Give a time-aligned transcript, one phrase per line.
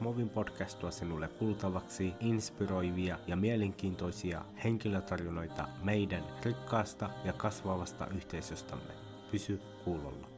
[0.00, 8.92] Movin podcast tuo sinulle kuultavaksi inspiroivia ja mielenkiintoisia henkilötarinoita meidän rikkaasta ja kasvavasta yhteisöstämme.
[9.30, 10.28] Pysy kuulolla.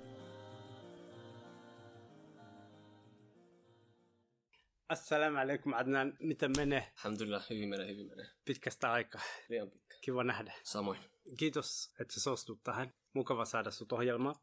[4.88, 6.92] Assalamu alaikum Adnan, miten menee?
[6.96, 8.26] Alhamdulillah, hyvin menee, hyvin menee.
[8.44, 9.22] Pitkästä aikaa.
[9.48, 9.96] Liian pitkä.
[10.00, 10.52] Kiva nähdä.
[10.64, 11.00] Samoin.
[11.38, 12.94] Kiitos, että sä suostut tähän.
[13.12, 14.34] Mukava saada sut ohjelmaan.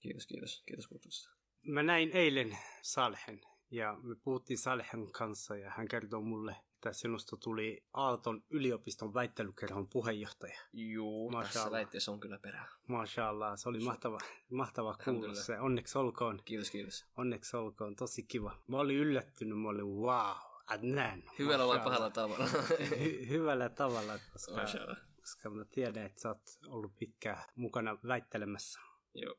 [0.00, 0.62] Kiitos, kiitos.
[0.66, 1.30] Kiitos kutsusta.
[1.62, 7.36] Mä näin eilen Salhen ja me puhuttiin Salhen kanssa ja hän kertoi mulle, että sinusta
[7.36, 10.58] tuli Aalton yliopiston väittelykerhon puheenjohtaja.
[10.72, 11.72] Juu, tässä Mashallah.
[11.72, 12.68] väitteessä on kyllä perää.
[12.86, 14.18] Mashallah, se oli mahtava,
[14.50, 15.60] mahtava kuulla se.
[15.60, 16.40] Onneksi olkoon.
[16.44, 17.06] Kiitos, kiitos.
[17.16, 18.56] Onneksi olkoon, tosi kiva.
[18.66, 21.22] Mä olin yllättynyt, mä olin wow, Adnan.
[21.38, 22.44] Hyvällä vai pahalla tavalla?
[22.90, 24.98] Hy- hyvällä tavalla, koska, Mashallah.
[25.20, 28.80] koska mä tiedän, että sä oot ollut pitkään mukana väittelemässä.
[29.14, 29.34] Joo.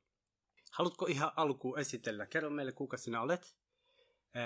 [0.71, 2.25] Haluatko ihan alkuun esitellä?
[2.25, 3.55] Kerro meille, kuka sinä olet,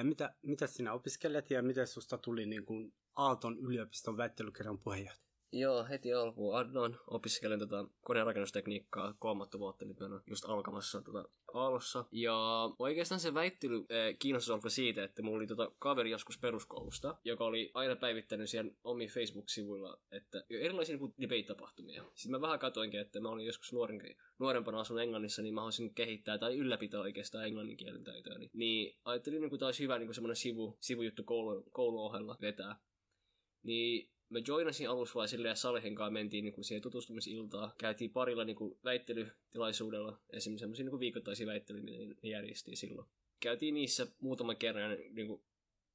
[0.04, 5.33] mitä, mitä sinä opiskelet ja miten susta tuli niin kuin Aalton yliopiston väittelykerran puheenjohtaja.
[5.56, 12.06] Joo, heti alkuun Adnan opiskelen tota koneenrakennustekniikkaa kolmatta vuotta nyt on just alkamassa tota Aallossa.
[12.12, 12.36] Ja
[12.80, 13.86] oikeastaan se väittely äh,
[14.20, 18.72] kiinnostus alkoi siitä, että mulla oli tota kaveri joskus peruskoulusta, joka oli aina päivittänyt siellä
[18.84, 22.04] omi Facebook-sivuilla, että erilaisia niin debate-tapahtumia.
[22.16, 25.94] Sitten mä vähän katoinkin, että mä olin joskus nuoren, nuorempana asunut Englannissa, niin mä haluaisin
[25.94, 28.38] kehittää tai ylläpitää oikeastaan englannin kielen taitoa.
[28.38, 32.76] Niin, niin ajattelin, niin kuin olisi hyvä niin kuin semmoinen sivu, sivujuttu koulu, kouluohella vetää.
[33.64, 37.72] Niin mä joinasin alussa vaan silleen ja Salehin kanssa mentiin niin siihen tutustumisiltaan.
[37.78, 43.08] Käytiin parilla niin kuin, väittelytilaisuudella, esimerkiksi semmoisia niin viikoittaisia väittelyjä, mitä ne järjestiin silloin.
[43.40, 45.44] Käytiin niissä muutaman kerran niin kuin,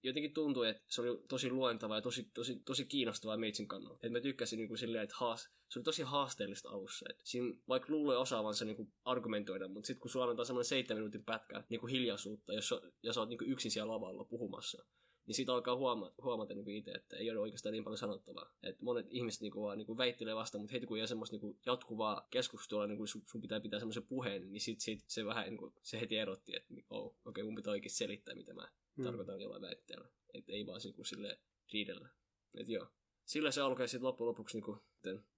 [0.03, 4.07] jotenkin tuntui, että se oli tosi luentavaa ja tosi, tosi, tosi kiinnostavaa meitsin kannalta.
[4.07, 7.07] Et mä tykkäsin niin kuin, silleen, että haas, se oli tosi haasteellista alussa.
[7.11, 11.03] Et siinä vaikka luulee osaavansa niin kuin, argumentoida, mutta sitten kun sulla annetaan semmoinen seitsemän
[11.03, 14.85] minuutin pätkä niin kuin hiljaisuutta, jos, jos sä oot niin kuin, yksin siellä lavalla puhumassa,
[15.29, 18.55] niin siitä alkaa huomata, huomata niin itse, että ei ole oikeastaan niin paljon sanottavaa.
[18.63, 21.07] Että monet ihmiset niin kuin, vaan niin kuin väittelee vasta, mutta heti kun ei ole
[21.07, 24.81] semmoista niin kuin, jatkuvaa keskustelua, niin kuin sun, sun pitää pitää semmoisen puheen, niin sit,
[24.81, 27.95] sit se vähän niin kuin, se heti erotti, että oh, okei, okay, mun pitää oikein
[27.95, 29.05] selittää, mitä mä Mm.
[29.05, 30.09] tarkoitan jollain väitteellä.
[30.35, 31.41] Että ei vaan niin kuin, sille
[31.73, 32.09] riidellä.
[32.55, 32.87] Että joo.
[33.25, 34.81] Sillä se alkoi sitten loppujen lopuksi, niin kuin,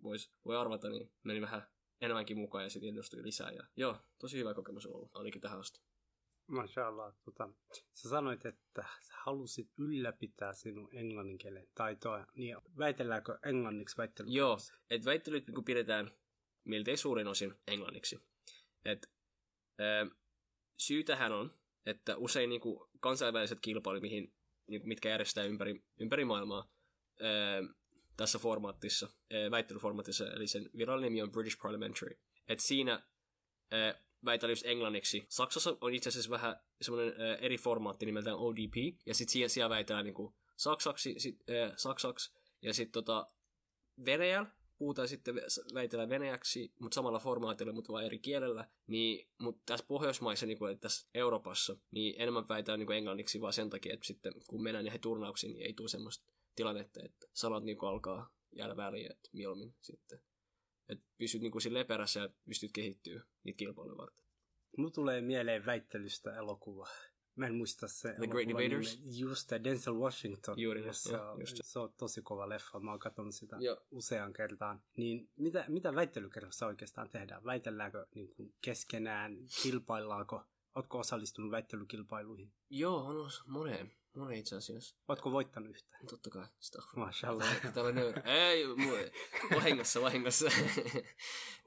[0.03, 1.63] vois, voi arvata, niin meni vähän
[2.01, 3.53] enemmänkin mukaan ja sitten innostui lisää.
[3.53, 5.81] Ja joo, tosi hyvä kokemus on ollut, ainakin tähän asti.
[6.51, 7.15] Mashallah.
[7.25, 7.49] Tota,
[7.95, 12.27] sä sanoit, että sä halusit ylläpitää sinun englannin kielen taitoa.
[12.35, 14.29] Niin väitelläänkö englanniksi väittely?
[14.31, 14.59] Joo,
[14.91, 16.11] että väittelyt niin pidetään
[16.65, 18.21] miltei suurin osin englanniksi.
[18.85, 19.07] Et,
[19.81, 20.11] ö,
[20.79, 24.35] syy tähän on, että usein niin kuin, kansainväliset kilpailut, mihin,
[24.67, 26.71] niin kuin, mitkä järjestetään ympäri, ympäri maailmaa
[27.21, 27.25] ö,
[28.17, 32.19] tässä formaatissa, ö, väittelyformaatissa, eli sen virallinen nimi on British Parliamentary.
[32.49, 33.03] Et siinä
[33.73, 33.95] ö,
[34.25, 35.25] väitellään just englanniksi.
[35.29, 40.05] Saksassa on itse asiassa vähän semmoinen eri formaatti nimeltään ODP, ja sitten siellä, siellä väitellään
[40.05, 42.33] niin saksaksi, sit, ö, saksaksi,
[42.63, 43.27] ja sitten tota,
[44.05, 44.51] Venäjällä
[44.81, 45.35] puhutaan sitten
[45.75, 48.69] väitellään venäjäksi, mutta samalla formaatilla, mutta vain eri kielellä.
[48.87, 53.53] Niin, mutta tässä Pohjoismaissa, niin kuin, tässä Euroopassa, niin enemmän väitellään niin kuin englanniksi vaan
[53.53, 57.65] sen takia, että sitten kun mennään näihin turnauksiin, niin ei tule semmoista tilannetta, että sanat
[57.65, 60.21] niin kuin alkaa jäädä väliin, että mieluummin sitten.
[60.91, 64.25] Että pystyt niin kuin silleen perässä ja pystyt kehittyä niitä kilpailuja varten.
[64.77, 66.89] Mulla tulee mieleen väittelystä elokuva.
[67.35, 69.19] Mä en muista se The Great Debaters?
[69.19, 70.59] Just se, Denzel Washington.
[70.61, 71.63] Juuri, se, joo, on, just se.
[71.63, 72.81] se on tosi kova leffa.
[72.81, 73.87] Mä oon katsonut sitä Joo.
[73.91, 74.83] usean kertaan.
[74.97, 77.45] Niin mitä, mitä väittelykerhossa oikeastaan tehdään?
[77.45, 79.37] Väitelläänkö niin kuin keskenään?
[79.63, 80.45] Kilpaillaanko?
[80.75, 82.53] Ootko osallistunut väittelykilpailuihin?
[82.71, 83.45] Joo, on osa-
[84.15, 84.25] moneen.
[84.27, 84.97] Moneen itse asiassa.
[85.09, 86.07] Ootko voittanut yhtään?
[86.07, 86.47] Totta kai.
[86.97, 87.73] Mashallah.
[87.75, 88.23] Täällä nöyrä.
[88.23, 90.47] Ei, mu- vahingossa, vahingossa.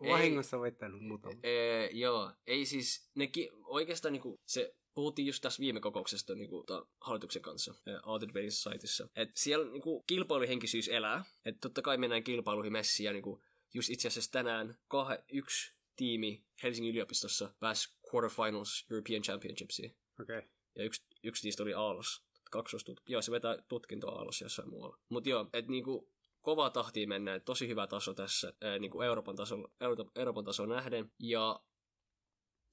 [0.02, 0.10] Ei.
[0.10, 1.40] Vahingossa voittanut muutama.
[1.44, 6.64] Ee, joo, ei siis, ne ki- oikeastaan niinku, se puhuttiin just tässä viime kokouksesta niinku,
[6.64, 7.76] ta, hallituksen kanssa,
[8.22, 9.08] Debating Societyssä.
[9.16, 13.44] Et siellä niinku, kilpailuhenkisyys elää, että totta kai mennään kilpailuihin messiin, ja niinku,
[13.74, 20.38] just itse asiassa tänään kah- yksi tiimi Helsingin yliopistossa pääsi quarterfinals European Championshipsiin, Okei.
[20.38, 20.50] Okay.
[20.76, 22.24] ja yksi, yksi niistä oli Aallossa,
[22.54, 24.98] kaksoistutkinto, joo se vetää tutkintoa Aallossa jossain muualla.
[25.10, 26.12] Mutta joo, että niinku,
[26.42, 29.72] kovaa tahtia mennään, tosi hyvä taso tässä ää, niinku Euroopan, tasolla,
[30.16, 31.12] Euroopan, tasoon nähden.
[31.20, 31.60] Ja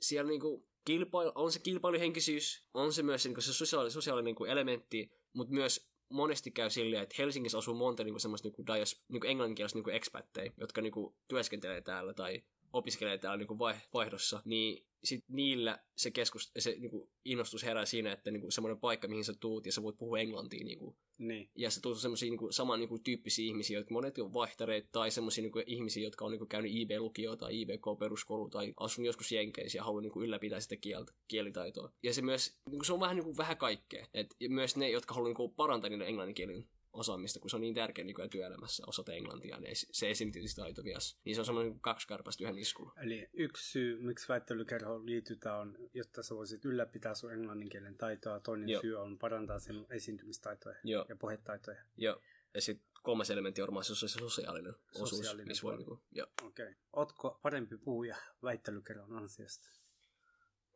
[0.00, 5.10] siellä niinku kilpailu, on se kilpailuhenkisyys, on se myös niinku se sosiaali, sosiaalinen niinku elementti,
[5.32, 9.76] mutta myös monesti käy silleen, että Helsingissä asuu monta niinku semmoista niinku, dias, niinku englanninkielistä
[9.76, 12.42] niinku expatteja, jotka niinku työskentelee täällä tai
[12.72, 18.12] opiskelee täällä niinku vai, vaihdossa, niin sit niillä se, keskus, se niinku, innostus herää siinä,
[18.12, 20.64] että niinku, semmoinen paikka, mihin sä tuut ja sä voit puhua englantia.
[20.64, 21.50] Niinku, Niin.
[21.54, 25.42] ja se tuossa semmoisia niinku, saman niinku, tyyppisiä ihmisiä, jotka monet on vaihtareita tai semmoisia
[25.42, 30.02] niinku, ihmisiä, jotka on niinku, käynyt IB-lukioa tai IBK-peruskoulu tai asunut joskus Jenkeissä ja haluaa
[30.02, 31.92] niinku, ylläpitää sitä kieltä, kielitaitoa.
[32.02, 34.06] Ja se myös, niinku, se on vähän niinku, vähän kaikkea.
[34.14, 37.62] Et, ja myös ne, jotka haluaa niinku, parantaa niiden englannin kielen osaamista, kun se on
[37.62, 41.18] niin tärkeä niin työelämässä osata englantia, niin se esiintymistaito myös.
[41.24, 42.92] Niin se on semmoinen kaksi kärpästä yhden iskulla.
[43.02, 48.40] Eli yksi syy, miksi väittelykerhoon liitytään, on, jotta sä voisit ylläpitää sun englannin kielen taitoa.
[48.40, 48.82] Toinen Joo.
[48.82, 51.06] syy on parantaa sen esiintymistaitoja Joo.
[51.08, 51.82] ja puhetaitoja.
[51.96, 52.16] Ja,
[52.54, 56.66] ja sitten kolmas elementti on varmaan se, se sosiaalinen, osuus, Sosiaalinen missä voi ja Okei.
[56.66, 56.74] Okay.
[56.92, 59.80] Ootko parempi puhuja väittelykerhon ansiosta?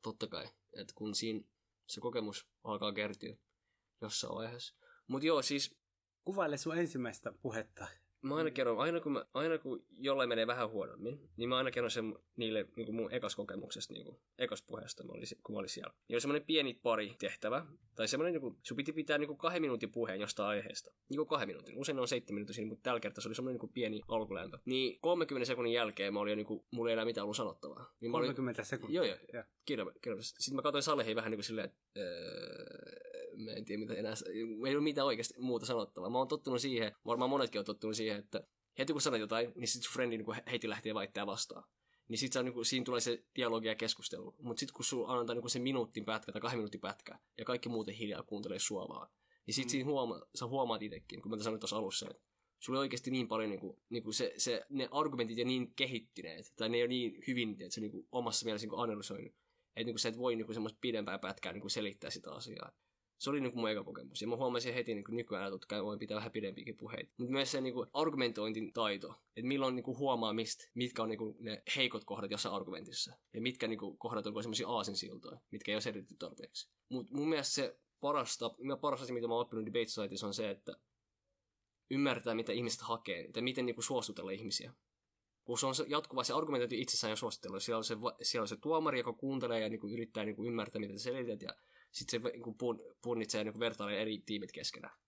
[0.05, 1.41] totta kai, että kun siinä
[1.87, 3.37] se kokemus alkaa kertyä
[4.01, 4.75] jossain vaiheessa.
[5.07, 5.77] Mutta joo, siis
[6.25, 7.87] Kuvaile sun ensimmäistä puhetta.
[8.23, 11.71] mä aina kerron, aina kun, mä, aina kun jollain menee vähän huonommin, niin mä aina
[11.71, 15.55] kerron sen niille niin kuin mun ekas kokemuksesta, niin kuin, ekas puheesta, mä olin, kun
[15.55, 15.93] mä olin siellä.
[16.09, 19.39] Niin oli semmoinen pieni pari tehtävä, tai semmoinen, niin kuin, sun piti pitää niin kuin
[19.39, 20.91] kahden minuutin puheen jostain aiheesta.
[21.09, 21.79] Niin kuin kahden minuutin.
[21.79, 24.59] Usein ne on seitsemän minuutin, mutta tällä kertaa se oli semmoinen niin kuin pieni alkulämpö.
[24.65, 27.95] Niin 30 sekunnin jälkeen mä olin jo, niin kuin, mulla ei enää mitään ollut sanottavaa.
[28.01, 29.05] Niin mä olin, 30 sekuntia.
[29.05, 29.45] Joo, joo.
[29.65, 30.23] Kirja, kirja.
[30.23, 34.15] Sitten mä katsoin Salehiin vähän niin kuin silleen, että öö, mä en tiedä mitä enää,
[34.67, 36.11] ei ole mitään oikeasti muuta sanottavaa.
[36.11, 38.47] Mä oon tottunut siihen, varmaan monetkin on tottunut siihen, että
[38.79, 41.65] heti kun sanot jotain, niin sit sun frendi niin heti lähtee väittää vastaan.
[42.09, 44.35] Niin sit sä, niin kuin, siinä tulee se dialogi ja keskustelu.
[44.43, 47.69] Mutta sit kun sulla annetaan niin se minuutin pätkä tai kahden minuutin pätkä, ja kaikki
[47.69, 49.11] muuten hiljaa kuuntelee sua vaan,
[49.47, 49.69] niin sit mm.
[49.69, 52.23] siinä huoma, sä huomaat itsekin, kun mä sanoin tuossa alussa, että
[52.59, 56.69] sulla on oikeasti niin paljon niinku, niinku se, se, ne argumentit ja niin kehittyneet, tai
[56.69, 59.33] ne ei ole niin hyvin, että se niinku omassa mielessä niinku analysoinut,
[59.77, 62.73] että niinku sä et voi niinku semmoista pidempää pätkää niinku selittää sitä asiaa.
[63.19, 64.23] Se oli niinku mun eka kokemus.
[64.23, 67.13] Ja mä huomasin heti niinku nykyään, että totta kai voin pitää vähän pidempiäkin puheita.
[67.17, 69.15] Mutta myös se niinku argumentointin taito.
[69.37, 73.13] Että milloin niinku huomaa, mistä, mitkä on niinku ne heikot kohdat jossain argumentissa.
[73.35, 76.71] Ja mitkä niinku kohdat on semmoisia aasinsiltoja, mitkä ei ole selitetty tarpeeksi.
[76.89, 78.51] Mutta mun mielestä se parasta,
[78.81, 80.77] paras asia, mitä mä oon oppinut debate on se, että
[81.91, 84.73] ymmärtää, mitä ihmiset hakee, tai miten niinku suostutella ihmisiä.
[85.45, 87.61] Kun se on se jatkuva, se argumentointi itsessään jo suosittelu.
[87.61, 90.93] Siellä on se, siellä on se tuomari, joka kuuntelee ja niinku yrittää niinku ymmärtää, mitä
[90.93, 91.55] sä selität, ja
[91.95, 94.99] sitten se niinku pun, punnitsee ja niinku vertailee eri tiimit keskenään.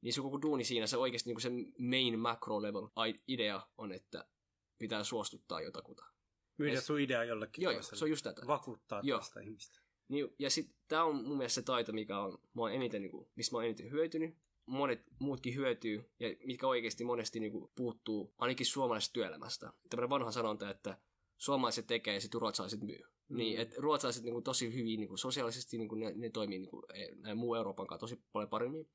[0.00, 3.92] Niin se koko duuni siinä, se oikeasti niinku se main macro level ai- idea on,
[3.92, 4.28] että
[4.78, 6.04] pitää suostuttaa jotakuta.
[6.58, 8.46] Myydä sun idea jollekin Joo, se on just tätä.
[8.46, 9.18] Vakuuttaa Joo.
[9.18, 9.80] toista ihmistä.
[10.08, 13.30] Niin, ja sitten tämä on mun mielestä se taito, mikä on, mä oon eniten, niinku,
[13.34, 14.36] mistä mä oon eniten hyötynyt.
[14.66, 19.72] Monet muutkin hyötyy, ja mitkä oikeasti monesti niinku, puuttuu ainakin suomalaisesta työelämästä.
[19.90, 20.98] Tämmöinen vanha sanonta, että
[21.36, 23.15] suomalaiset tekee ja sitten ruotsalaiset myy.
[23.28, 27.38] Niin, että ruotsalaiset niinku, tosi hyvin niinku, sosiaalisesti niinku, ne, ne toimii niinku, e- näin
[27.38, 28.90] muu Euroopan kanssa tosi paljon paremmin.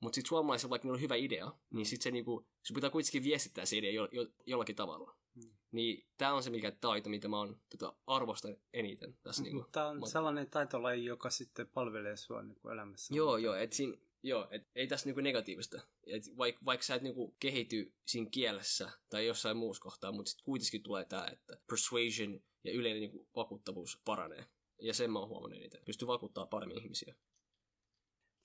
[0.00, 3.22] Mutta sitten suomalaisilla, vaikka niillä on hyvä idea, niin sitten se niinku, sun pitää kuitenkin
[3.22, 5.16] viestittää se idea jo, jo, jollakin tavalla.
[5.34, 5.50] Mm.
[5.72, 9.42] Niin tämä on se mikä taito, mitä mä oon tota, arvostan eniten tässä.
[9.42, 13.14] Niinku, Tämä on mä- sellainen taitolaji, joka sitten palvelee sua niin kuin elämässä.
[13.14, 13.96] Joo, joo, et siinä,
[14.26, 15.80] joo, et ei tässä niinku negatiivista.
[16.06, 20.44] Et vaik, vaikka sä et niinku kehity siinä kielessä tai jossain muussa kohtaa, mutta sitten
[20.44, 24.46] kuitenkin tulee tämä, että persuasion ja yleinen niinku vakuuttavuus paranee.
[24.82, 25.84] Ja sen mä oon huomannut eniten.
[25.84, 27.14] Pystyy vakuuttaa paremmin ihmisiä.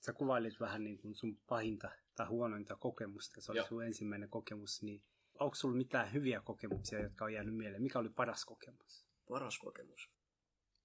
[0.00, 3.40] Sä kuvailit vähän niin kuin sun pahinta tai huonointa kokemusta.
[3.40, 3.68] Se oli Joo.
[3.68, 4.82] sun ensimmäinen kokemus.
[4.82, 5.02] Niin
[5.38, 7.82] onko sulla mitään hyviä kokemuksia, jotka on jäänyt mieleen?
[7.82, 9.06] Mikä oli paras kokemus?
[9.28, 10.10] Paras kokemus.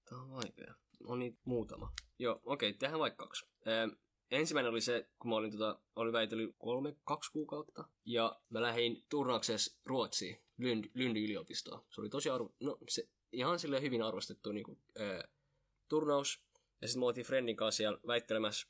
[0.08, 0.74] Tämä on vaikea.
[1.04, 1.92] On niitä muutama.
[2.18, 3.46] Joo, okei, tehdään vaikka kaksi.
[3.66, 3.96] Ö,
[4.30, 7.84] ensimmäinen oli se, kun mä olin, tota, olin väitellyt kolme, kaksi kuukautta.
[8.04, 11.84] Ja mä lähdin turnauksessa Ruotsiin, Lund, Lundin yliopistoon.
[11.90, 12.54] Se oli tosi arvo...
[12.60, 15.28] No, se ihan sille hyvin arvostettu niin kuin, ö,
[15.88, 16.40] turnaus.
[16.82, 18.68] Ja sitten me oltiin Friendin kanssa siellä väittelemässä.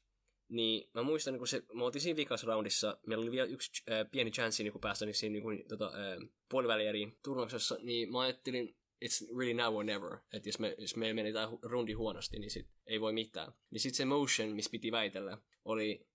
[0.48, 3.82] Niin mä muistan, niin kun se, me oltiin siinä vikas roundissa, meillä oli vielä yksi
[3.90, 8.20] äh, pieni chanssi niin päästä niin siinä niin kuin, tota, äh, puolivälieriin turnauksessa, niin mä
[8.20, 10.18] ajattelin, it's really now or never.
[10.32, 13.52] Että jos me, jos me menee tämä rundi huonosti, niin sit ei voi mitään.
[13.70, 16.06] Niin sitten se motion, missä piti väitellä, oli,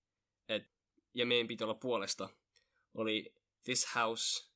[0.48, 0.70] että,
[1.14, 2.28] ja meidän piti olla puolesta,
[2.94, 4.50] oli this house,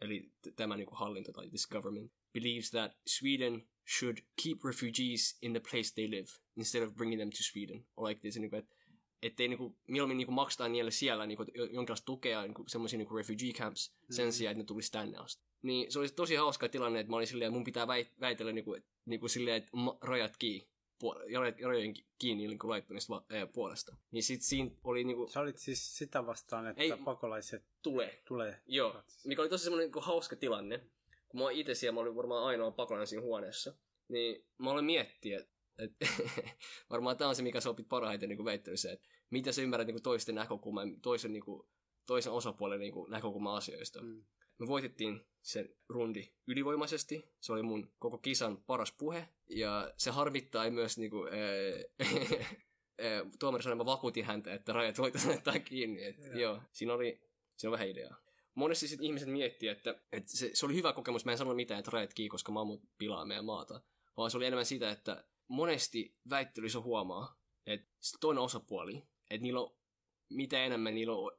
[0.00, 5.60] eli tämä niinku hallinto tai this government, believes that Sweden should keep refugees in the
[5.70, 7.86] place they live instead of bringing them to Sweden.
[7.96, 8.74] Or like this, niinku, että
[9.22, 13.52] ettei niinku, mieluummin niinku maksetaan niille siellä niinku, jo- jonkinlaista tukea, niinku, semmoisia niinku refugee
[13.52, 14.32] camps, sen Mhm.
[14.32, 15.44] sijaan, että ne tulisi tänne asti.
[15.62, 18.74] Niin se olisi tosi hauska tilanne, että mä olin silleen, mun pitää väit- väitellä niinku,
[18.74, 20.68] et- niinku silleen, että ma- rajat kiinni,
[21.04, 23.96] puol- rajojen ki- kiinni niinku laittamista va- ää, puolesta.
[24.10, 26.92] Niin sit siinä oli niinku, Sä olit siis sitä vastaan, että Ei.
[27.04, 28.22] pakolaiset tulee.
[28.28, 28.60] tulee.
[28.66, 30.80] Joo, mikä oli tosi semmoinen niinku hauska tilanne.
[31.28, 33.74] Kun mä itse siellä, mä olin varmaan ainoa pakolainen siinä huoneessa.
[34.08, 35.92] Niin mä olen miettiä, että et,
[36.90, 40.34] varmaan tämä on se, mikä sopit parhaiten niin väittelyssä, että mitä sä ymmärrät niin toisten
[40.34, 41.68] näkökulman, toisen, niin kuin,
[42.06, 44.02] toisen osapuolen niin näkökulman asioista.
[44.02, 44.24] Mm.
[44.58, 47.24] Me voitettiin sen rundi ylivoimaisesti.
[47.40, 49.28] Se oli mun koko kisan paras puhe.
[49.50, 52.56] Ja se harmittaa myös niinku, äh,
[53.38, 56.04] tuomari sanoi, mä vakuutin häntä, että rajat voitaisiin ottaa kiinni.
[56.04, 56.38] Et, joo.
[56.38, 57.20] joo, siinä oli,
[57.56, 58.16] siinä on vähän ideaa.
[58.54, 61.24] Monesti sitten ihmiset miettii, että, että se, se, oli hyvä kokemus.
[61.24, 63.80] Mä en sano mitään, että rajat kiinni, koska mammut pilaa meidän maata.
[64.16, 67.88] Vaan se oli enemmän sitä, että monesti väittelyssä huomaa, että
[68.20, 69.76] toinen osapuoli, että niillä on,
[70.30, 71.32] mitä enemmän niillä on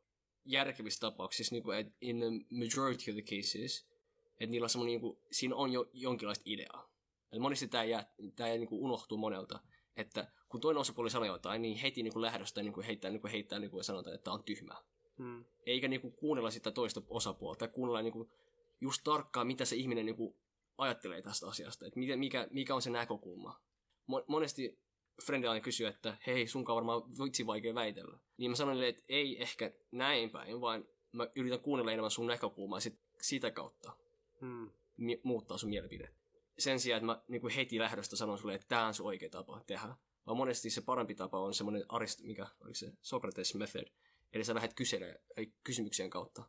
[0.46, 3.88] järkevissä tapauksissa, niin kuin, in the majority of the cases,
[4.40, 6.90] että niillä on semmoinen, niin kuin, siinä on jo jonkinlaista ideaa.
[7.32, 9.60] Et monesti tämä, jää, tämä jää, niin kuin unohtuu monelta,
[9.98, 13.22] että kun toinen osapuoli sanoo jotain, niin heti niin kuin lähdöstä niin kuin heittää, niin
[13.22, 14.76] kuin heittää niin kuin sanotaan, että on tyhmä.
[15.18, 15.46] Hmm.
[15.66, 18.30] Eikä niin kuin kuunnella sitä toista osapuolta, kuunnella niin kuin
[18.82, 20.36] just tarkkaan, mitä se ihminen niin kuin
[20.78, 23.62] ajattelee tästä asiasta, että mikä, mikä on se näkökulma.
[24.28, 24.80] Monesti
[25.22, 28.18] frendi aina kysyy, että hei, sunkaan varmaan vitsi vaikea väitellä.
[28.38, 32.80] Niin mä sanoin, että ei ehkä näin päin, vaan mä yritän kuunnella enemmän sun näkökulmaa
[32.80, 33.92] sit sitä kautta
[34.42, 34.70] hmm.
[34.98, 36.10] mi- muuttaa sun mielipide.
[36.58, 39.62] Sen sijaan, että mä niin heti lähdöstä sanon sulle, että tämä on se oikea tapa
[39.68, 39.96] tehdä.
[40.26, 43.88] Vaan monesti se parempi tapa on semmoinen arist, mikä oli se Socrates method.
[44.34, 45.20] Eli sä lähdet kyselemään
[45.64, 46.44] kysymyksien kautta.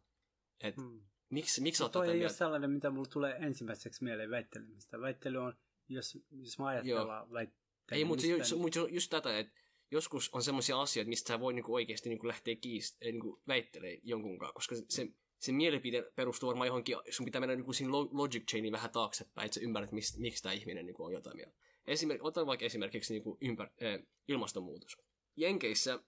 [0.60, 1.00] Että hmm.
[1.30, 5.00] miksi, miksi oot Toi ei ole sellainen, mitä mulla tulee ensimmäiseksi mieleen väittelemistä.
[5.00, 5.56] Väittely on,
[5.88, 7.63] jos, jos mä ajatellaan väittelyä.
[7.92, 9.52] Ei, mutta just, just, just tätä, että
[9.90, 14.54] joskus on semmoisia asioita, mistä sä voi niinku oikeasti niinku lähteä kiist, niinku väittelemään jonkunkaan,
[14.54, 18.90] koska se, se mielipide perustuu varmaan johonkin, sun pitää mennä niinku siinä logic chainiin vähän
[18.90, 21.56] taaksepäin, että sä ymmärrät, mistä, miksi tämä ihminen niinku on jotain mieltä.
[21.86, 24.96] Esimerk, otan vaikka esimerkiksi niinku ympär, äh, ilmastonmuutos.
[25.36, 26.00] Jenkeissä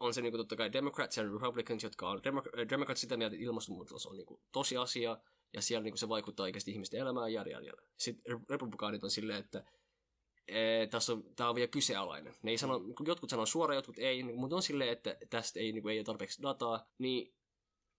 [0.00, 3.44] on se niinku totta kai Democrats ja Republicans, jotka on Demo- Democrats sitä mieltä, että
[3.44, 5.18] ilmastonmuutos on niinku tosi asia,
[5.52, 9.64] ja siellä niinku se vaikuttaa oikeasti ihmisten elämään ja ja Sitten republikaanit on silleen, että
[10.48, 12.34] ee, tässä on, tämä on vielä kysealainen.
[12.42, 15.72] Ne ei sano, jotkut sanoo suoraan, jotkut ei, niin, mutta on silleen, että tästä ei,
[15.72, 17.34] niin kuin, ei ole tarpeeksi dataa, niin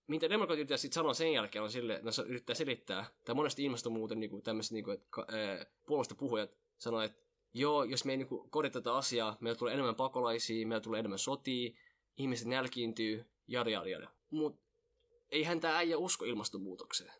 [0.08, 3.64] mitä demokraatit yrittää sitten sanoa sen jälkeen on silleen, että ne yrittää selittää, tai monesti
[3.64, 7.22] ilmastonmuuten niin kuin, tämmöiset niin kuin, ää, puolesta puhujat sanoo, että
[7.54, 11.00] joo, jos me ei niin kuin, korjata tätä asiaa, meillä tulee enemmän pakolaisia, meillä tulee
[11.00, 11.72] enemmän sotia,
[12.18, 14.12] ihmiset nälkiintyy, jada jada jada.
[14.30, 14.62] Mutta
[15.32, 17.14] eihän tämä äijä usko ilmastonmuutokseen.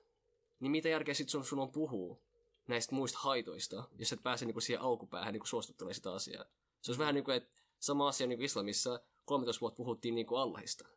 [0.60, 2.22] Niin mitä järkeä sitten sun, sun on puhua
[2.70, 6.46] näistä muista haitoista, jos et pääse niinku siihen alkupäähän niinku suostuttelemaan sitä asiaa.
[6.82, 7.50] Se olisi vähän niin kuin, että
[7.80, 10.88] sama asia niin kuin islamissa 13 vuotta puhuttiin niin kuin Allahista.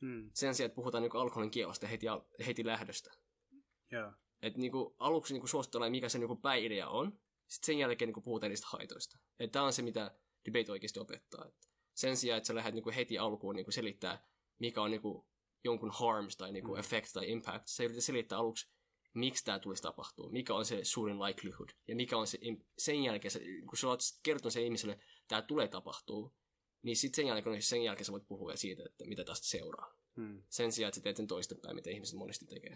[0.00, 0.30] Hmm.
[0.34, 2.06] Sen sijaan, että puhutaan niin kuin alkoholin kielosta heti,
[2.46, 3.10] heti lähdöstä.
[3.92, 4.14] Yeah.
[4.42, 7.20] Et niin kuin, aluksi niin suositellaan, mikä se niin pääidea on.
[7.46, 9.18] Sitten sen jälkeen niin kuin puhutaan niistä haitoista.
[9.52, 11.44] Tämä on se, mitä debate oikeasti opettaa.
[11.46, 14.24] Et sen sijaan, että sä lähdet niin kuin heti alkuun niin kuin selittää,
[14.58, 15.26] mikä on niin kuin
[15.64, 16.80] jonkun harms tai niin kuin hmm.
[16.80, 17.66] effect tai impact.
[17.66, 18.70] Se yritetään selittää aluksi,
[19.14, 22.38] miksi tämä tulisi tapahtua, mikä on se suurin likelihood, ja mikä on se,
[22.78, 23.32] sen jälkeen,
[23.68, 26.32] kun sä oot kertonut sen ihmiselle, että tämä tulee tapahtua,
[26.82, 29.94] niin sitten sen jälkeen, sen jälkeen sä voit puhua siitä, että mitä tästä seuraa.
[30.16, 30.42] Hmm.
[30.48, 32.74] Sen sijaan, että sä teet sen toistepäin, mitä ihmiset monesti tekee.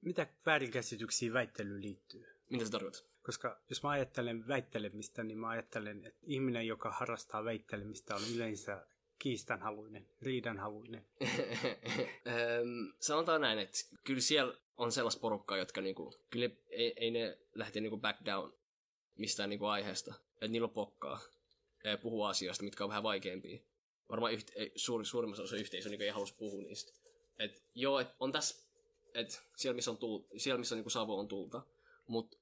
[0.00, 2.26] Mitä väärinkäsityksiä väittelyyn liittyy?
[2.50, 3.02] Mitä se tarkoittaa?
[3.22, 8.86] Koska jos mä ajattelen väittelemistä, niin mä ajattelen, että ihminen, joka harrastaa väittelemistä, on yleensä
[9.24, 11.06] kiistanhaluinen, riidanhaluinen.
[13.00, 17.80] Sanotaan näin, että kyllä siellä on sellaista porukkaa, jotka niinku, kyllä ei, ei ne lähte
[17.80, 18.54] niinku back down
[19.18, 20.14] mistään niinku aiheesta.
[20.32, 21.20] Että niillä on pokkaa
[22.02, 23.58] puhua asioista, mitkä on vähän vaikeampia.
[24.08, 26.92] Varmaan yht, suuri, suurimmassa osa yhteisö niin ei halua puhua niistä.
[27.38, 28.68] Et, joo, et on tässä,
[29.14, 31.62] että siellä missä on, tuul, siellä, missä on niinku savo on tulta,
[32.06, 32.36] mutta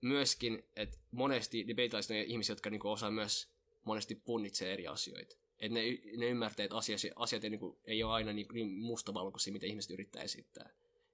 [0.00, 3.48] myöskin, että monesti debateilaiset on ihmisiä, jotka niinku osaa myös
[3.84, 5.39] monesti punnitsee eri asioita.
[5.60, 5.82] Että ne,
[6.16, 9.90] ne ymmärtää, että asiat, asiat ei, niinku, ei ole aina niin, niin mustavalkoisia, mitä ihmiset
[9.90, 10.70] yrittää esittää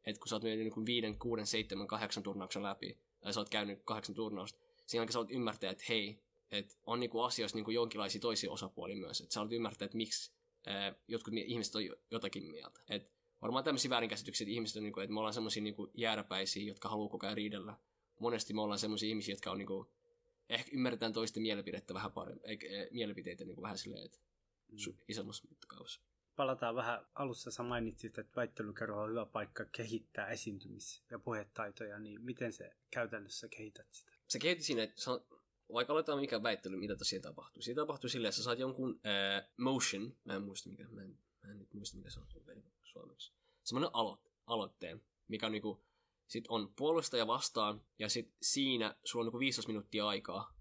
[0.07, 3.49] että kun sä oot mennyt niin viiden, kuuden, seitsemän, kahdeksan turnauksen läpi, tai sä oot
[3.49, 7.57] käynyt kahdeksan turnausta, siinä jälkeen sä oot ymmärtää, että hei, että on niin kuin asioissa
[7.57, 10.33] niin kuin jonkinlaisia toisia osapuolia myös, että sä oot ymmärtää, että miksi
[10.67, 12.81] ää, jotkut ihmiset on jotakin mieltä.
[12.88, 13.11] Et
[13.43, 16.88] varmaan tämmöisiä väärinkäsityksiä, että ihmiset on, niin kuin, että me ollaan semmoisia niin jääräpäisiä, jotka
[16.88, 17.76] haluaa koko ajan riidellä.
[18.21, 19.88] Monesti me ollaan semmoisia ihmisiä, jotka on niin kuin,
[20.49, 24.19] ehkä ymmärretään toisten mielipidettä vähän paremmin, eikä, mielipiteitä niin kuin vähän silleen, että
[24.76, 24.97] mm.
[25.09, 26.00] isommassa mittakaavassa
[26.37, 32.25] palataan vähän alussa, sä mainitsit, että väittelykerho on hyvä paikka kehittää esiintymis- ja puhetaitoja, niin
[32.25, 34.12] miten se käytännössä kehität sitä?
[34.28, 35.02] Se kehitti siinä, että
[35.73, 37.62] vaikka aletaan mikä väittely, mitä tosiaan tapahtuu.
[37.62, 41.18] Siitä tapahtuu silleen, että sä saat jonkun äh, motion, mä en muista mikä, mä en,
[41.42, 42.26] mä en nyt muista mikä se on
[42.83, 43.33] suomeksi.
[43.64, 45.85] Semmoinen alo- aloitteen, mikä on niinku,
[46.26, 50.56] sit on puolustaja vastaan, ja sit siinä sulla on niinku 15 minuuttia aikaa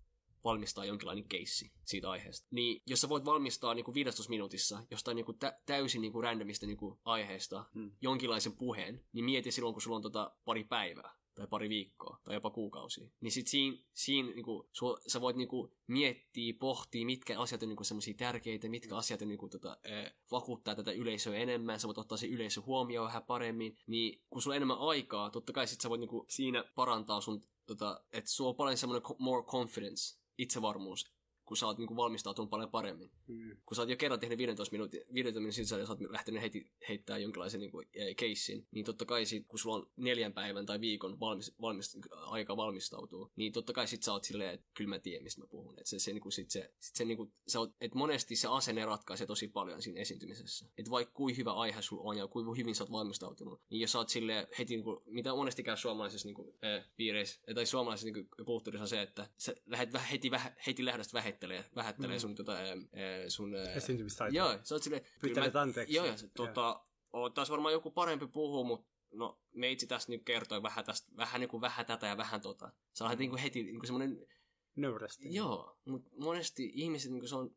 [0.46, 2.48] valmistaa jonkinlainen keissi siitä aiheesta.
[2.52, 6.12] Niin jos sä voit valmistaa niin kuin 15 minuutissa jostain niin kuin tä- täysin niin
[6.12, 7.92] kuin randomista niin kuin aiheesta hmm.
[8.02, 12.36] jonkinlaisen puheen, niin mieti silloin, kun sulla on tota pari päivää tai pari viikkoa, tai
[12.36, 13.10] jopa kuukausia.
[13.22, 17.84] Niin sit siinä, siinä niinku, sua, sä voit niinku miettiä, pohtia, mitkä asiat on niinku
[17.84, 22.18] semmoisia tärkeitä, mitkä asiat on niinku, tota, äh, vakuuttaa tätä yleisöä enemmän, sä voit ottaa
[22.18, 25.90] se yleisö huomioon vähän paremmin, niin kun sulla on enemmän aikaa, totta kai sit sä
[25.90, 31.06] voit niinku siinä parantaa sun, tota, että sulla on paljon semmoinen more confidence, itsevarmuus,
[31.46, 33.12] kun sä oot niinku valmistautunut paljon paremmin.
[33.28, 33.58] Mm.
[33.66, 36.42] Kun sä oot jo kerran tehnyt 15 minuutin, 15 minuutin sisällä ja sä oot lähtenyt
[36.42, 40.66] heti heittää jonkinlaisen niinku, eh, keissin, niin totta kai sit, kun sulla on neljän päivän
[40.66, 44.90] tai viikon valmis, valmis, aika valmistautuu, niin totta kai sit sä oot silleen, että kyllä
[44.90, 45.80] mä tiedän, mistä mä puhun.
[45.80, 48.86] Et se, se, niinku, sit se, sit se niinku, sä oot, et monesti se asenne
[48.86, 50.66] ratkaisee tosi paljon siinä esiintymisessä.
[50.78, 53.92] Et vaikka kuin hyvä aihe sulla on ja kuin hyvin sä oot valmistautunut, niin jos
[53.92, 58.36] sä oot silleen heti, niinku, mitä monesti käy suomalaisessa niinku, eh, piireissä, tai suomalaisessa niinku,
[58.46, 60.32] kulttuurissa on se, että sä lähdet väh, heti,
[60.68, 62.20] heti lähdöstä vähättelee, vähättelee Mm.
[62.22, 64.36] sun, tota, eh, eh, sun eh, Esiintymistaito.
[64.36, 65.06] Joo, sä oot silleen...
[65.54, 65.94] mä- anteeksi.
[65.96, 70.24] Joo, ja se, tota, oo, taas varmaan joku parempi puhuu, mutta no meitsi tässä nyt
[70.26, 72.72] kertoi vähän tästä, vähän niinku vähän tätä ja vähän tota.
[72.94, 74.28] Sä lähdet niinku heti niinku semmonen,
[74.76, 75.34] Nöyrästi.
[75.34, 77.56] joo, mutta monesti ihmiset niinku se on,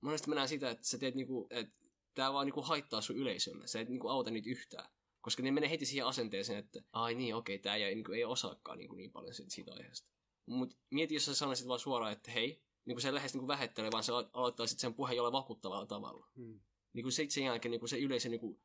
[0.00, 1.74] monesti mä näen sitä, että sä teet niinku, että
[2.14, 4.90] tää vaan niinku haittaa sun yleisölle, sä et niinku auta niitä yhtään.
[5.20, 8.78] Koska ne menee heti siihen asenteeseen, että ai niin, okei, tää ei, niinku, ei osaakaan
[8.78, 10.08] niinku niin paljon siitä aiheesta.
[10.46, 13.90] Mut mieti, jos sä sanoisit vaan suoraan, että hei, niin kuin se lähes niin vähättelee,
[13.92, 16.60] vaan sä aloittaisit sen puheen jollain vakuuttavalla tavalla Mm.
[16.92, 18.60] niin kuin sit sen jälkeen niin kuin se yleisö niin kuin,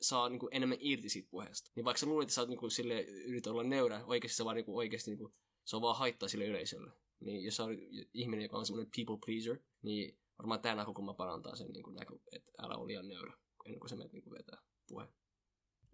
[0.00, 1.70] saa niin kuin, enemmän irti siitä puheesta.
[1.74, 4.44] Niin vaikka sä luulet, että sä oot niin kuin, sille, yrität olla nöyrä, oikeasti se
[4.44, 5.32] vaan niin kuin, oikeasti niin kuin,
[5.64, 6.92] se on vaan haittaa sille yleisölle.
[7.20, 7.72] Niin jos sä oot
[8.14, 12.18] ihminen, joka on semmoinen people pleaser, niin varmaan tämä näkökulma parantaa sen, niin kuin, näkö,
[12.32, 13.32] että älä ole liian nöyrä
[13.66, 15.08] ennen kuin sä menet niin kuin, vetää puhe.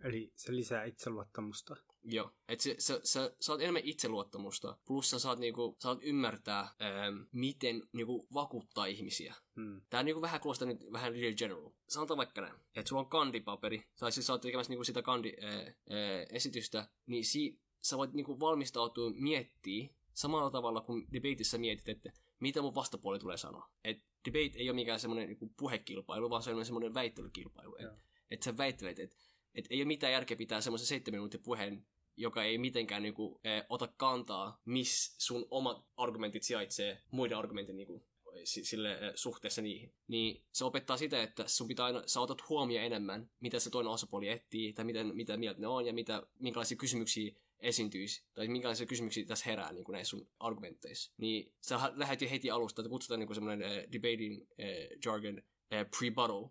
[0.04, 1.76] Eli se lisää itseluottamusta.
[2.04, 7.22] Joo, että se, sä, sä, saat enemmän itseluottamusta, plus sä saat, niinku, saat ymmärtää, ähm,
[7.32, 9.34] miten niinku, vakuuttaa ihmisiä.
[9.54, 9.82] Mm.
[9.90, 11.70] Tää niinku vähän kuulostaa nyt vähän real general.
[11.88, 16.88] Sanotaan vaikka näin, että sulla on kandipaperi, tai siis sä oot tekemässä niinku sitä kandi-esitystä,
[17.06, 22.74] niin si- sä voit niinku valmistautua miettiä samalla tavalla kuin debateissa mietit, että mitä mun
[22.74, 23.70] vastapuoli tulee sanoa.
[23.84, 27.76] Et debate ei ole mikään semmoinen niinku puhekilpailu, vaan se on semmoinen väittelykilpailu.
[27.76, 29.16] Että et sä väittelet, että
[29.54, 33.64] et ei ole mitään järkeä pitää semmoisen seitsemän minuutin puheen, joka ei mitenkään niinku, eh,
[33.68, 38.06] ota kantaa, missä sun omat argumentit sijaitsee muiden argumentin niinku,
[38.44, 39.94] si- sille eh, suhteessa niihin.
[40.08, 43.92] Niin se opettaa sitä, että sun pitää aina, sä otat huomioon enemmän, mitä se toinen
[43.92, 48.86] osapuoli etsii, tai miten, mitä mieltä ne on, ja mitä, minkälaisia kysymyksiä esiintyisi, tai minkälaisia
[48.86, 51.12] kysymyksiä tässä herää niin näissä sun argumenteissa.
[51.16, 55.38] Niin sä lähdet jo heti alusta, että kutsutaan niin semmoinen eh, debating eh, jargon
[55.70, 56.50] eh, pre-battle,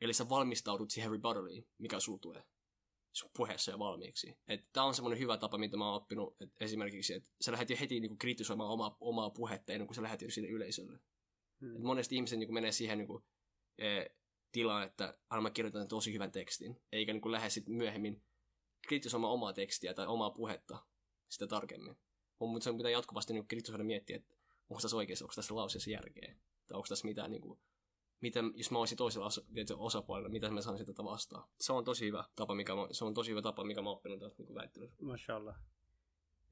[0.00, 2.42] eli sä valmistaudut siihen rebuttaliin, mikä sulla tulee
[3.18, 4.38] sun puheessa jo valmiiksi.
[4.72, 7.76] Tämä on semmoinen hyvä tapa, mitä mä oon oppinut, että esimerkiksi, että sä lähdet jo
[7.80, 11.00] heti niinku kritisoimaan omaa, omaa puhetta ennen kuin sä lähdet jo sille yleisölle.
[11.60, 11.76] Mm.
[11.76, 13.24] Et monesti ihmiset niinku menee siihen niinku,
[13.78, 14.04] e,
[14.52, 18.22] tilaan, että aina mä kirjoitan tosi hyvän tekstin, eikä niinku lähde sit myöhemmin
[18.86, 20.78] kritisoimaan omaa tekstiä tai omaa puhetta
[21.28, 21.96] sitä tarkemmin.
[22.40, 24.34] Mutta se pitää jatkuvasti niinku kritisoida miettiä, että
[24.70, 27.60] onko tässä oikeassa, onko tässä lauseessa järkeä, tai onko tässä mitään niinku,
[28.20, 29.28] mitä, jos mä olisin toisella
[29.76, 31.48] osapuolella, mitä mä saan sitä vastaan.
[31.60, 33.96] Se on tosi hyvä tapa, mikä mä, se on tosi hyvä tapa, mikä mä oon
[33.96, 35.04] oppinut tästä niin väittelystä.
[35.04, 35.56] Mashallah.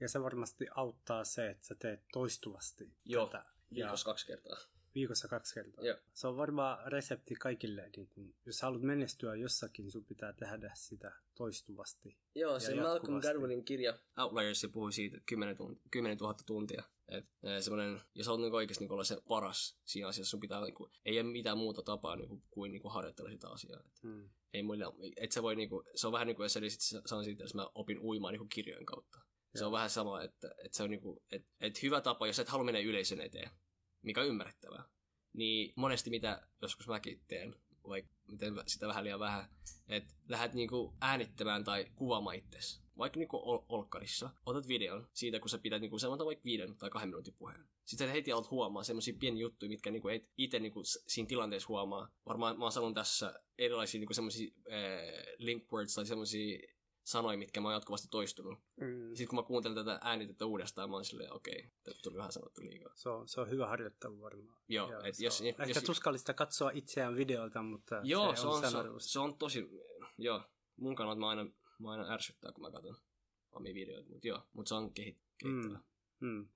[0.01, 3.45] Ja se varmasti auttaa se, että sä teet toistuvasti Joo, tätä.
[3.75, 4.57] Viikossa kaksi kertaa.
[4.95, 5.85] Viikossa kaksi kertaa.
[5.85, 5.97] Joo.
[6.15, 7.91] Se on varmaan resepti kaikille.
[7.97, 12.17] Niin kun, jos haluat menestyä jossakin, sun pitää tehdä sitä toistuvasti.
[12.35, 13.21] Joo, se Ja Malcolm.
[13.21, 16.83] Gladwellin kirja Outliers puhui siitä, että 10, tunt- 10 000 tuntia.
[17.09, 20.61] Et, eh, semmoinen, jos haluat niinku oikeasti niinku olla se paras siinä asiassa, sun pitää,
[20.61, 23.81] niinku, ei ole mitään muuta tapaa niinku, kuin niinku, harjoitella sitä asiaa.
[23.81, 24.29] Et, Hmm.
[24.53, 27.45] ei muilla, et sä voi, niinku, se on vähän niin kuin jos sä sanon siitä,
[27.45, 29.19] jos mä opin uimaan niinku, kirjojen kautta.
[29.55, 29.67] Se Joo.
[29.67, 32.65] on vähän sama, että, että se on niinku, et, et hyvä tapa, jos et halua
[32.65, 33.51] mennä yleisön eteen,
[34.03, 34.85] mikä on ymmärrettävää.
[35.33, 37.57] Niin monesti mitä joskus mäkin teen,
[37.89, 39.51] vaikka miten sitä vähän liian vähän,
[39.89, 42.86] että lähdet niinku äänittämään tai kuvaamaan itsesi.
[42.99, 46.91] Vaikka niinku ol- olkkarissa, otat videon siitä, kun sä pidät niinku sanotaan vaikka viiden tai
[46.91, 47.69] kahden minuutin puheen.
[47.85, 51.69] Sitten sä heti alat huomaa semmoisia pieniä juttuja, mitkä niinku et itse niinku siinä tilanteessa
[51.69, 52.09] huomaa.
[52.27, 56.59] Varmaan mä oon sanonut tässä erilaisia niinku semmoisia äh, link words tai semmoisia
[57.07, 58.59] sanoja, mitkä mä oon jatkuvasti toistunut.
[58.81, 59.09] Mm.
[59.09, 62.63] Sitten kun mä kuuntelen tätä äänitettä uudestaan, mä oon silleen, okei, okay, tuli vähän sanottu
[62.63, 62.93] liikaa.
[62.95, 64.59] Se, on, se on hyvä harjoittelu varmaan.
[64.69, 68.47] Joo, Joo, et jos, on jos, Ehkä tuskallista katsoa itseään videolta, mutta Joo, se, se
[68.47, 69.71] on, se, on, se on tosi,
[70.19, 70.43] joo,
[70.77, 71.47] mun kannalta mä aina,
[71.79, 72.97] mä aina ärsyttää, kun mä katson
[73.53, 75.81] omia videoita, mutta joo, mutta se on kehit, kehittävä.
[76.21, 76.29] Mm.
[76.29, 76.49] Mm.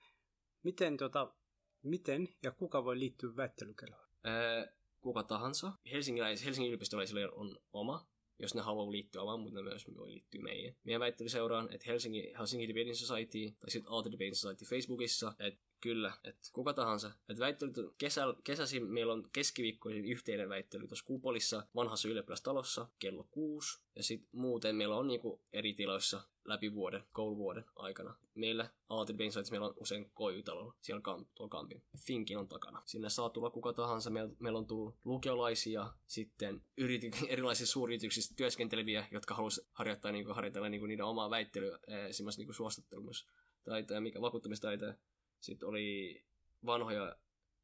[0.62, 1.34] Miten, tota,
[1.82, 4.08] miten ja kuka voi liittyä väittelykerhoon?
[4.26, 4.66] Öö,
[5.00, 5.72] kuka tahansa.
[5.92, 8.06] Helsingiläis, Helsingin yliopistollaisille on oma,
[8.38, 10.76] jos ne haluaa liittyä omaan, mutta ne myös voi liittyä meihin.
[10.84, 16.12] Meidän väittelyseuraan, että Helsingin, Helsingin Debating Society tai sitten Aalto Debating Society Facebookissa, että Kyllä,
[16.24, 17.12] että kuka tahansa.
[17.28, 23.28] Että väittelyt on kesä, kesäisin meillä on keskiviikkoisin yhteinen väittely tuossa Kupolissa vanhassa ylioppilastalossa kello
[23.30, 23.78] kuusi.
[23.96, 28.14] Ja sitten muuten meillä on niinku eri tiloissa läpi vuoden, kouluvuoden aikana.
[28.34, 28.70] Meillä
[29.16, 31.82] Bensaits meillä on usein koijutalolla, siellä kamp, tuolla kampin.
[31.98, 32.82] Finkin on takana.
[32.84, 34.10] Sinne saa tulla kuka tahansa.
[34.10, 40.68] Meillä, meillä on tullut lukiolaisia, sitten yrity, erilaisissa suuryrityksissä työskenteleviä, jotka haluaisivat harjoittaa, niinku, harjoitella
[40.68, 44.94] niinku, niiden omaa väittelyä, esimerkiksi niinku, suostattelustaitoja, mikä vakuuttamistaitoja.
[45.40, 46.22] Sitten oli
[46.66, 47.16] vanhoja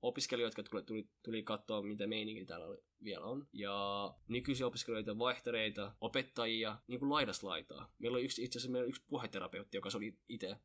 [0.03, 3.49] opiskelijoita, jotka tuli, tuli, katsoa, mitä meininki täällä oli, vielä on.
[3.53, 7.11] Ja nykyisiä opiskelijoita, vaihtereita, opettajia, niin kuin
[7.43, 7.95] laitaa.
[7.99, 10.57] Meillä oli yksi, itse asiassa meillä oli yksi puheterapeutti, joka oli itse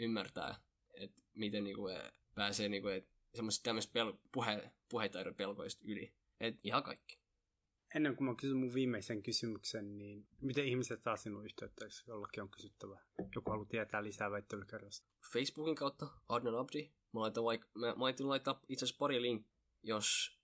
[0.00, 0.60] ymmärtää,
[0.94, 1.96] että miten niin kuin,
[2.34, 6.12] pääsee niin kuin, semmoisista tämmöistä pel- puhe, puhetaidon pelkoista yli.
[6.40, 7.21] Et ihan kaikki.
[7.94, 12.42] Ennen kuin mä kysyn mun viimeisen kysymyksen, niin miten ihmiset saa sinun yhteyttä, jos jollakin
[12.42, 13.00] on kysyttävä?
[13.34, 15.08] Joku haluaa tietää lisää väittelykerrasta.
[15.32, 16.90] Facebookin kautta Adnan Abdi.
[17.12, 19.46] Mä laitan vaikka, mä, mä laitan laittaa itse asiassa pari link,
[19.82, 20.38] jos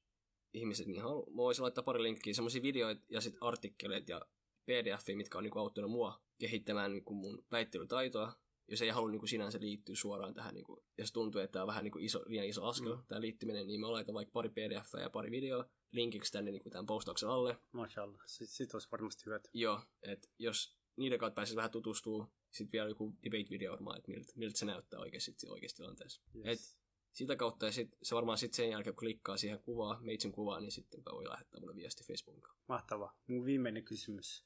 [0.54, 1.30] ihmiset niin haluaa.
[1.30, 4.20] Mä voisin laittaa pari linkkiä, semmoisia videoita ja sitten artikkeleita ja
[4.66, 8.32] pdf mitkä on niinku auttanut mua kehittämään niinku mun väittelytaitoa.
[8.70, 11.84] Jos ei halua niinku sinänsä liittyä suoraan tähän, niinku, jos tuntuu, että tämä on vähän
[11.84, 13.02] niinku iso, liian iso askel, mm.
[13.08, 16.86] tämä liittyminen, niin mä laitan vaikka pari pdf ja pari videoa linkiksi tänne niinku tämän
[16.86, 17.58] postauksen alle.
[17.72, 19.50] Mashallah, sit, sit olisi varmasti hyötyä.
[19.54, 24.32] Joo, että jos niiden kautta pääsisi vähän tutustua, sitten vielä joku debate-video varmaan, että miltä,
[24.36, 26.22] miltä se näyttää oikeasti, oikeasti tilanteessa.
[26.34, 26.44] Yes.
[26.46, 26.78] Et
[27.12, 30.62] sitä kautta ja sit, se varmaan sitten sen jälkeen, kun klikkaa siihen kuvaan, meitsin kuvaan,
[30.62, 32.64] niin sitten voi lähettää mulle viesti Facebookin kautta.
[32.68, 33.16] Mahtavaa.
[33.26, 34.44] Mun viimeinen kysymys.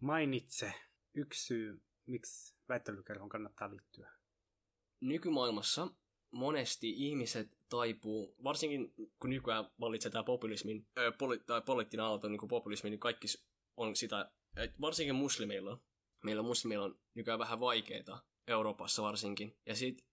[0.00, 0.72] Mainitse
[1.14, 4.12] yksi syy, miksi väittelykerhoon kannattaa liittyä.
[5.00, 5.88] Nykymaailmassa
[6.30, 12.38] monesti ihmiset taipuu, varsinkin kun nykyään vallitsee tämä populismin, ö, poli, tai poliittinen aalto, niin
[12.38, 13.26] kuin populismi, niin kaikki
[13.76, 15.78] on sitä, että varsinkin muslimeilla,
[16.24, 19.56] meillä muslimeilla on nykyään vähän vaikeita, Euroopassa varsinkin.
[19.66, 20.06] Ja sitten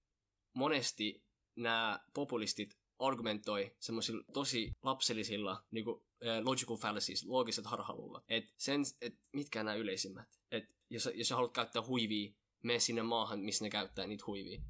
[0.54, 1.24] monesti
[1.56, 6.02] nämä populistit argumentoi semmoisilla tosi lapsellisilla niin kuin,
[6.44, 8.24] logical fallacies, loogiset harhalullat.
[8.28, 10.28] Et sen, et mitkä nämä yleisimmät.
[10.52, 14.62] Et jos, jos sä haluat käyttää huivia, mene sinne maahan, missä ne käyttää niitä huivia.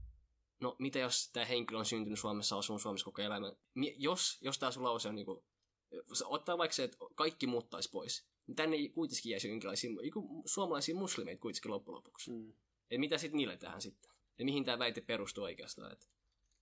[0.59, 3.55] No, mitä jos tämä henkilö on syntynyt Suomessa, asunut Suomessa koko elämän?
[3.97, 5.45] Jos, jos tämä sun lause on niinku,
[6.25, 9.91] ottaa vaikka se, että kaikki muuttaisi pois, niin tänne ei kuitenkin jäisi jonkinlaisia
[10.45, 12.31] suomalaisia muslimeita kuitenkin loppujen lopuksi.
[12.31, 12.53] Mm.
[12.91, 14.11] Et mitä sitten niille tähän sitten?
[14.39, 15.91] Ja mihin tämä väite perustuu oikeastaan?
[15.91, 16.09] Et,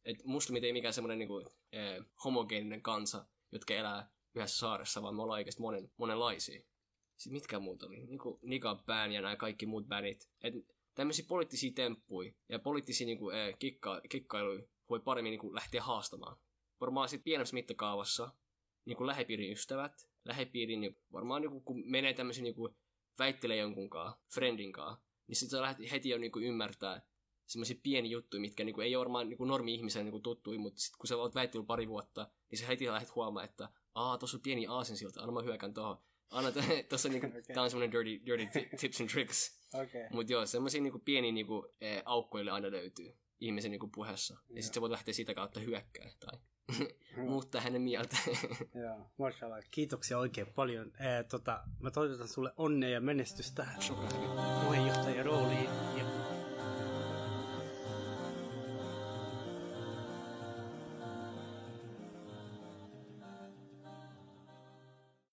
[0.05, 5.21] et muslimit ei mikään semmoinen niinku, eh, homogeeninen kansa, jotka elää yhdessä saaressa, vaan me
[5.21, 6.61] ollaan oikeasti monen, monenlaisia.
[7.17, 8.05] Sitten mitkä muut oli?
[8.05, 10.29] Niinku Nika Bän ja nämä kaikki muut bänit.
[10.41, 10.53] Et
[10.95, 16.37] tämmöisiä poliittisia temppuja ja poliittisia niinku, eh, kikka, kikkailuja voi paremmin niinku, lähteä haastamaan.
[16.81, 18.31] Varmaan sitten pienemmässä mittakaavassa
[18.85, 22.75] niinku lähipiirin ystävät, lähipiirin, niin varmaan niinku, kun menee tämmöisiä niinku,
[23.19, 27.01] väittelee jonkunkaan, friendin kanssa, niin sitten sä heti jo niinku, ymmärtää
[27.45, 31.07] semmoisia pieni juttuja, mitkä niinku, ei ole varmaan niinku, normi-ihmisen niinku, tuttui, mutta sit, kun
[31.07, 34.67] sä oot väittänyt pari vuotta, niin sä heti lähdet huomaa, että aa, tuossa on pieni
[34.67, 35.97] aasinsilta, anna mä hyökän tuohon.
[36.29, 36.51] Anna,
[36.89, 37.41] tuossa niinku, okay.
[37.41, 38.45] tää on semmoinen dirty, dirty
[38.79, 39.59] tips and tricks.
[39.73, 40.07] Okay.
[40.11, 44.37] Mutta joo, semmoisia niinku, pieniä niinku, e, aukkoille aina löytyy ihmisen niinku, puheessa.
[44.49, 46.39] Ja sitten sä voit lähteä sitä kautta hyökkää tai
[47.29, 48.17] muuttaa hänen mieltä.
[48.75, 49.59] Joo, mashallah.
[49.71, 50.91] Kiitoksia oikein paljon.
[50.99, 53.67] Ee, tota, mä toivotan sulle onnea ja menestystä
[54.63, 55.69] puheenjohtajan rooliin.